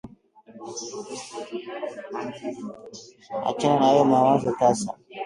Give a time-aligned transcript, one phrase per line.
[3.49, 4.91] "Achana na hayo mawazo tasa